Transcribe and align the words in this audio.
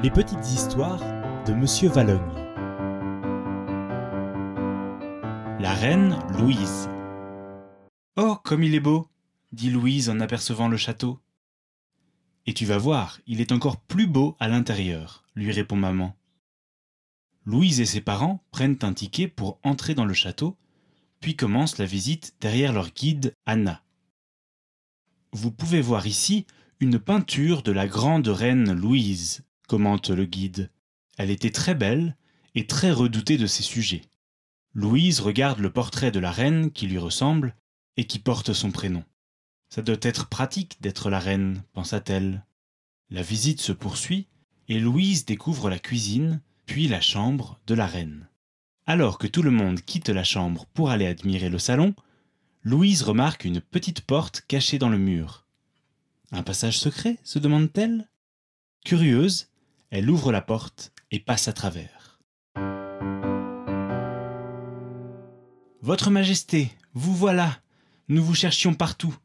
Les 0.00 0.10
petites 0.12 0.46
histoires 0.52 1.00
de 1.44 1.52
Monsieur 1.52 1.88
Valogne. 1.88 2.20
La 5.58 5.74
reine 5.74 6.16
Louise. 6.38 6.88
Oh, 8.16 8.36
comme 8.44 8.62
il 8.62 8.76
est 8.76 8.80
beau 8.80 9.08
dit 9.50 9.70
Louise 9.70 10.08
en 10.08 10.20
apercevant 10.20 10.68
le 10.68 10.76
château. 10.76 11.18
Et 12.46 12.54
tu 12.54 12.64
vas 12.64 12.78
voir, 12.78 13.18
il 13.26 13.40
est 13.40 13.50
encore 13.50 13.80
plus 13.80 14.06
beau 14.06 14.36
à 14.38 14.46
l'intérieur, 14.46 15.24
lui 15.34 15.50
répond 15.50 15.74
maman. 15.74 16.14
Louise 17.44 17.80
et 17.80 17.86
ses 17.86 18.00
parents 18.00 18.40
prennent 18.52 18.78
un 18.82 18.92
ticket 18.92 19.26
pour 19.26 19.58
entrer 19.64 19.94
dans 19.94 20.04
le 20.04 20.14
château, 20.14 20.56
puis 21.18 21.34
commencent 21.34 21.78
la 21.78 21.86
visite 21.86 22.36
derrière 22.40 22.72
leur 22.72 22.92
guide 22.92 23.34
Anna. 23.46 23.82
Vous 25.32 25.50
pouvez 25.50 25.80
voir 25.80 26.06
ici 26.06 26.46
une 26.78 27.00
peinture 27.00 27.64
de 27.64 27.72
la 27.72 27.88
grande 27.88 28.28
reine 28.28 28.72
Louise, 28.72 29.42
commente 29.68 30.10
le 30.10 30.24
guide. 30.24 30.70
Elle 31.16 31.30
était 31.30 31.52
très 31.52 31.76
belle 31.76 32.16
et 32.56 32.66
très 32.66 32.90
redoutée 32.90 33.36
de 33.36 33.46
ses 33.46 33.62
sujets. 33.62 34.02
Louise 34.74 35.20
regarde 35.20 35.60
le 35.60 35.70
portrait 35.70 36.10
de 36.10 36.18
la 36.18 36.32
reine 36.32 36.72
qui 36.72 36.88
lui 36.88 36.98
ressemble 36.98 37.54
et 37.96 38.06
qui 38.06 38.18
porte 38.18 38.52
son 38.52 38.72
prénom. 38.72 39.04
Ça 39.68 39.82
doit 39.82 39.96
être 40.02 40.28
pratique 40.28 40.78
d'être 40.80 41.10
la 41.10 41.20
reine, 41.20 41.62
pensa-t-elle. 41.74 42.44
La 43.10 43.22
visite 43.22 43.60
se 43.60 43.72
poursuit 43.72 44.26
et 44.68 44.80
Louise 44.80 45.24
découvre 45.24 45.70
la 45.70 45.78
cuisine, 45.78 46.40
puis 46.66 46.88
la 46.88 47.00
chambre 47.00 47.60
de 47.66 47.74
la 47.74 47.86
reine. 47.86 48.28
Alors 48.86 49.18
que 49.18 49.26
tout 49.26 49.42
le 49.42 49.50
monde 49.50 49.80
quitte 49.82 50.08
la 50.08 50.24
chambre 50.24 50.66
pour 50.74 50.90
aller 50.90 51.06
admirer 51.06 51.50
le 51.50 51.58
salon, 51.58 51.94
Louise 52.62 53.02
remarque 53.02 53.44
une 53.44 53.60
petite 53.60 54.00
porte 54.00 54.42
cachée 54.46 54.78
dans 54.78 54.88
le 54.88 54.98
mur. 54.98 55.46
Un 56.32 56.42
passage 56.42 56.78
secret 56.78 57.18
se 57.24 57.38
demande-t-elle 57.38 58.08
Curieuse, 58.84 59.48
elle 59.90 60.10
ouvre 60.10 60.32
la 60.32 60.42
porte 60.42 60.92
et 61.10 61.18
passe 61.18 61.48
à 61.48 61.52
travers. 61.52 62.20
Votre 65.80 66.10
Majesté, 66.10 66.70
vous 66.92 67.14
voilà. 67.14 67.62
Nous 68.08 68.22
vous 68.22 68.34
cherchions 68.34 68.74
partout, 68.74 69.16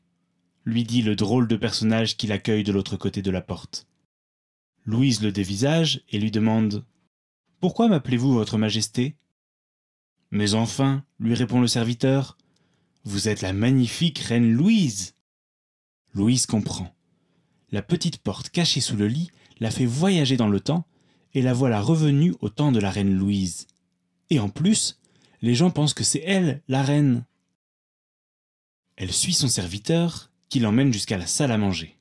lui 0.66 0.84
dit 0.84 1.02
le 1.02 1.16
drôle 1.16 1.48
de 1.48 1.56
personnage 1.56 2.16
qui 2.18 2.28
l'accueille 2.28 2.64
de 2.64 2.72
l'autre 2.72 2.98
côté 2.98 3.22
de 3.22 3.32
la 3.32 3.42
porte. 3.42 3.88
Louise 4.86 5.22
le 5.22 5.32
dévisage 5.32 6.02
et 6.10 6.20
lui 6.20 6.32
demande 6.32 6.86
Pourquoi 7.60 7.88
m'appelez-vous 7.88 8.34
Votre 8.34 8.58
Majesté? 8.58 9.16
Mais 10.32 10.54
enfin, 10.54 11.04
lui 11.20 11.34
répond 11.34 11.62
le 11.62 11.68
serviteur, 11.68 12.38
vous 13.06 13.28
êtes 13.28 13.42
la 13.42 13.54
magnifique 13.54 14.20
reine 14.20 14.52
Louise. 14.52 15.16
Louise 16.14 16.46
comprend. 16.46 16.94
La 17.72 17.82
petite 17.82 18.20
porte 18.20 18.50
cachée 18.50 18.82
sous 18.82 18.96
le 18.96 19.08
lit 19.08 19.32
la 19.64 19.72
fait 19.72 19.86
voyager 19.86 20.36
dans 20.36 20.50
le 20.50 20.60
temps 20.60 20.86
et 21.34 21.42
la 21.42 21.54
voilà 21.54 21.80
revenue 21.80 22.36
au 22.42 22.50
temps 22.50 22.74
de 22.74 22.82
la 22.82 22.92
reine 22.92 23.16
Louise. 23.16 23.68
Et 24.30 24.38
en 24.38 24.50
plus, 24.50 25.00
les 25.42 25.56
gens 25.56 25.72
pensent 25.72 25.94
que 25.94 26.04
c'est 26.04 26.22
elle, 26.26 26.62
la 26.68 26.84
reine. 26.84 27.24
Elle 28.98 29.14
suit 29.14 29.32
son 29.32 29.48
serviteur, 29.48 30.32
qui 30.50 30.60
l'emmène 30.60 30.92
jusqu'à 30.92 31.18
la 31.18 31.28
salle 31.28 31.54
à 31.54 31.58
manger. 31.58 31.98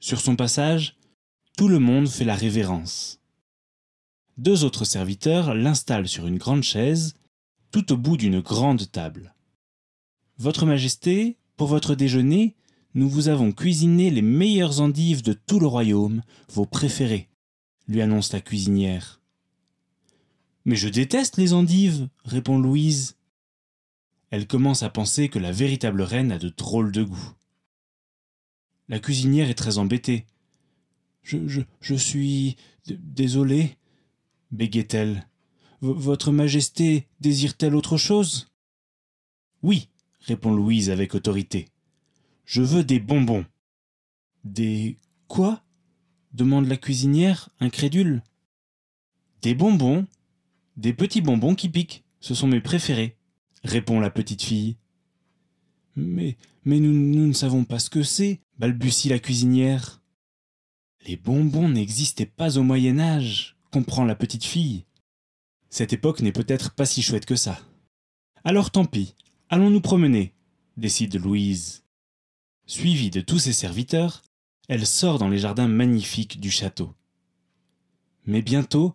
Sur 0.00 0.20
son 0.20 0.34
passage, 0.34 0.96
tout 1.56 1.68
le 1.68 1.78
monde 1.78 2.08
fait 2.08 2.24
la 2.24 2.34
révérence. 2.34 3.20
Deux 4.36 4.64
autres 4.64 4.84
serviteurs 4.84 5.54
l'installent 5.54 6.08
sur 6.08 6.26
une 6.26 6.38
grande 6.38 6.64
chaise, 6.64 7.14
tout 7.70 7.92
au 7.92 7.96
bout 7.96 8.16
d'une 8.16 8.40
grande 8.40 8.90
table. 8.90 9.32
Votre 10.38 10.66
Majesté, 10.66 11.36
pour 11.56 11.68
votre 11.68 11.94
déjeuner, 11.94 12.56
nous 12.94 13.08
vous 13.08 13.28
avons 13.28 13.52
cuisiné 13.52 14.10
les 14.10 14.22
meilleures 14.22 14.80
endives 14.80 15.22
de 15.22 15.32
tout 15.32 15.60
le 15.60 15.66
royaume, 15.66 16.22
vos 16.48 16.66
préférées, 16.66 17.28
lui 17.86 18.00
annonce 18.00 18.32
la 18.32 18.40
cuisinière. 18.40 19.20
Mais 20.64 20.76
je 20.76 20.88
déteste 20.88 21.36
les 21.36 21.52
endives, 21.52 22.08
répond 22.24 22.58
Louise. 22.58 23.16
Elle 24.30 24.46
commence 24.46 24.82
à 24.82 24.90
penser 24.90 25.28
que 25.28 25.38
la 25.38 25.52
véritable 25.52 26.02
reine 26.02 26.32
a 26.32 26.38
de 26.38 26.50
drôles 26.50 26.92
de 26.92 27.02
goût. 27.02 27.32
La 28.88 28.98
cuisinière 28.98 29.48
est 29.48 29.54
très 29.54 29.78
embêtée. 29.78 30.26
Je, 31.22 31.46
je, 31.46 31.60
je 31.80 31.94
suis 31.94 32.56
désolée, 32.86 33.76
bégait-elle. 34.50 35.28
Votre 35.80 36.32
Majesté 36.32 37.06
désire-t-elle 37.20 37.74
autre 37.74 37.96
chose? 37.96 38.50
Oui, 39.62 39.88
répond 40.20 40.52
Louise 40.52 40.90
avec 40.90 41.14
autorité. 41.14 41.68
Je 42.48 42.62
veux 42.62 42.82
des 42.82 42.98
bonbons. 42.98 43.44
Des 44.42 44.96
quoi? 45.26 45.62
demande 46.32 46.66
la 46.66 46.78
cuisinière, 46.78 47.50
incrédule. 47.60 48.22
Des 49.42 49.54
bonbons? 49.54 50.06
Des 50.78 50.94
petits 50.94 51.20
bonbons 51.20 51.54
qui 51.54 51.68
piquent, 51.68 52.04
ce 52.20 52.34
sont 52.34 52.46
mes 52.46 52.62
préférés, 52.62 53.18
répond 53.64 54.00
la 54.00 54.08
petite 54.08 54.42
fille. 54.42 54.78
Mais, 55.94 56.38
mais 56.64 56.80
nous, 56.80 56.94
nous 56.94 57.26
ne 57.26 57.34
savons 57.34 57.64
pas 57.64 57.78
ce 57.78 57.90
que 57.90 58.02
c'est, 58.02 58.40
balbutie 58.58 59.10
la 59.10 59.18
cuisinière. 59.18 60.00
Les 61.06 61.18
bonbons 61.18 61.68
n'existaient 61.68 62.24
pas 62.24 62.56
au 62.56 62.62
Moyen 62.62 62.98
Âge, 62.98 63.58
comprend 63.70 64.06
la 64.06 64.14
petite 64.14 64.44
fille. 64.44 64.86
Cette 65.68 65.92
époque 65.92 66.22
n'est 66.22 66.32
peut-être 66.32 66.74
pas 66.74 66.86
si 66.86 67.02
chouette 67.02 67.26
que 67.26 67.36
ça. 67.36 67.60
Alors 68.42 68.70
tant 68.70 68.86
pis, 68.86 69.14
allons 69.50 69.68
nous 69.68 69.82
promener, 69.82 70.32
décide 70.78 71.22
Louise. 71.22 71.84
Suivie 72.68 73.08
de 73.08 73.22
tous 73.22 73.38
ses 73.38 73.54
serviteurs, 73.54 74.22
elle 74.68 74.86
sort 74.86 75.18
dans 75.18 75.30
les 75.30 75.38
jardins 75.38 75.68
magnifiques 75.68 76.38
du 76.38 76.50
château. 76.50 76.94
Mais 78.26 78.42
bientôt, 78.42 78.94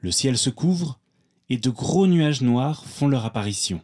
le 0.00 0.10
ciel 0.10 0.36
se 0.36 0.50
couvre 0.50 1.00
et 1.48 1.56
de 1.56 1.70
gros 1.70 2.06
nuages 2.06 2.42
noirs 2.42 2.84
font 2.84 3.08
leur 3.08 3.24
apparition. 3.24 3.80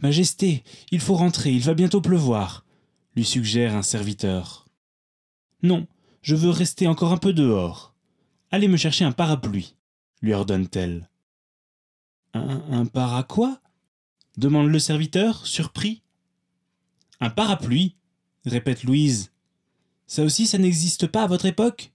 Majesté, 0.00 0.64
il 0.90 1.00
faut 1.00 1.14
rentrer, 1.14 1.50
il 1.50 1.62
va 1.62 1.72
bientôt 1.72 2.02
pleuvoir, 2.02 2.66
lui 3.16 3.24
suggère 3.24 3.74
un 3.74 3.82
serviteur. 3.82 4.68
Non, 5.62 5.86
je 6.20 6.36
veux 6.36 6.50
rester 6.50 6.86
encore 6.86 7.12
un 7.12 7.16
peu 7.16 7.32
dehors. 7.32 7.94
Allez 8.50 8.68
me 8.68 8.76
chercher 8.76 9.06
un 9.06 9.12
parapluie, 9.12 9.76
lui 10.20 10.34
ordonne-t-elle. 10.34 11.08
Un, 12.34 12.62
un 12.70 12.84
para 12.84 13.22
quoi? 13.22 13.62
demande 14.36 14.68
le 14.68 14.78
serviteur, 14.78 15.46
surpris. 15.46 16.02
Un 17.20 17.30
parapluie, 17.30 17.96
répète 18.46 18.84
Louise. 18.84 19.32
Ça 20.06 20.24
aussi, 20.24 20.46
ça 20.46 20.58
n'existe 20.58 21.06
pas 21.06 21.24
à 21.24 21.26
votre 21.26 21.46
époque? 21.46 21.92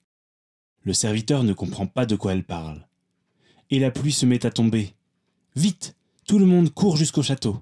Le 0.84 0.94
serviteur 0.94 1.44
ne 1.44 1.54
comprend 1.54 1.88
pas 1.88 2.06
de 2.06 2.16
quoi 2.16 2.34
elle 2.34 2.44
parle. 2.44 2.88
Et 3.70 3.80
la 3.80 3.92
pluie 3.92 4.12
se 4.12 4.26
met 4.26 4.46
à 4.46 4.52
tomber. 4.52 4.94
Vite 5.56 5.96
Tout 6.28 6.40
le 6.40 6.46
monde 6.46 6.74
court 6.74 6.98
jusqu'au 6.98 7.24
château. 7.24 7.62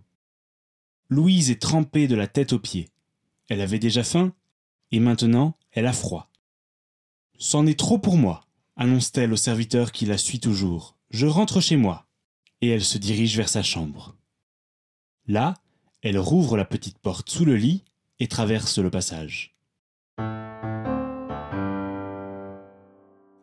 Louise 1.09 1.49
est 1.49 1.61
trempée 1.61 2.07
de 2.07 2.16
la 2.16 2.27
tête 2.27 2.53
aux 2.53 2.59
pieds. 2.59 2.89
Elle 3.49 3.61
avait 3.61 3.79
déjà 3.79 4.03
faim, 4.03 4.33
et 4.91 5.00
maintenant 5.00 5.57
elle 5.71 5.88
a 5.88 5.94
froid. 5.94 6.29
C'en 7.38 7.65
est 7.65 7.79
trop 7.79 7.97
pour 7.97 8.17
moi, 8.17 8.45
annonce-t-elle 8.75 9.33
au 9.33 9.38
serviteur 9.38 9.91
qui 9.91 10.05
la 10.05 10.17
suit 10.17 10.39
toujours. 10.39 10.97
Je 11.09 11.27
rentre 11.27 11.61
chez 11.61 11.77
moi. 11.77 12.05
Et 12.61 12.69
elle 12.69 12.83
se 12.83 12.97
dirige 12.97 13.35
vers 13.35 13.50
sa 13.50 13.61
chambre. 13.61 14.15
Là, 15.27 15.55
elle 16.01 16.17
rouvre 16.17 16.55
la 16.55 16.63
petite 16.63 16.97
porte 16.97 17.29
sous 17.29 17.44
le 17.44 17.57
lit 17.57 17.83
et 18.19 18.28
traverse 18.28 18.78
le 18.79 18.90
passage. 18.90 19.56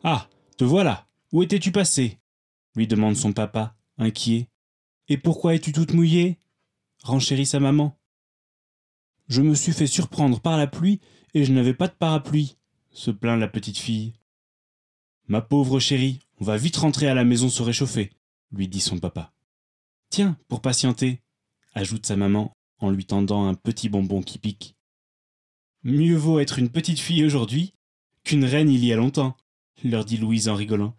Ah, 0.03 0.27
te 0.57 0.63
voilà. 0.63 1.07
Où 1.31 1.43
étais-tu 1.43 1.71
passé? 1.71 2.19
lui 2.75 2.87
demande 2.87 3.15
son 3.15 3.33
papa, 3.33 3.75
inquiet. 3.97 4.49
Et 5.07 5.17
pourquoi 5.17 5.55
es-tu 5.55 5.71
toute 5.71 5.93
mouillée? 5.93 6.39
renchérit 7.03 7.45
sa 7.45 7.59
maman. 7.59 7.97
Je 9.27 9.41
me 9.41 9.55
suis 9.55 9.73
fait 9.73 9.87
surprendre 9.87 10.39
par 10.39 10.57
la 10.57 10.67
pluie 10.67 10.99
et 11.33 11.45
je 11.45 11.53
n'avais 11.53 11.73
pas 11.73 11.87
de 11.87 11.93
parapluie, 11.93 12.57
se 12.91 13.11
plaint 13.11 13.39
la 13.39 13.47
petite 13.47 13.77
fille. 13.77 14.13
Ma 15.27 15.41
pauvre 15.41 15.79
chérie, 15.79 16.19
on 16.39 16.45
va 16.45 16.57
vite 16.57 16.77
rentrer 16.77 17.07
à 17.07 17.13
la 17.13 17.23
maison 17.23 17.49
se 17.49 17.63
réchauffer, 17.63 18.11
lui 18.51 18.67
dit 18.67 18.81
son 18.81 18.99
papa. 18.99 19.31
Tiens, 20.09 20.37
pour 20.47 20.61
patienter, 20.61 21.21
ajoute 21.73 22.05
sa 22.05 22.17
maman 22.17 22.53
en 22.81 22.89
lui 22.89 23.05
tendant 23.05 23.47
un 23.47 23.53
petit 23.53 23.89
bonbon 23.89 24.21
qui 24.21 24.37
pique. 24.37 24.75
Mieux 25.83 26.15
vaut 26.15 26.39
être 26.39 26.59
une 26.59 26.69
petite 26.69 26.99
fille 26.99 27.25
aujourd'hui 27.25 27.73
qu'une 28.23 28.45
reine 28.45 28.69
il 28.69 28.85
y 28.85 28.93
a 28.93 28.95
longtemps, 28.95 29.35
leur 29.83 30.05
dit 30.05 30.17
Louise 30.17 30.49
en 30.49 30.55
rigolant. 30.55 30.95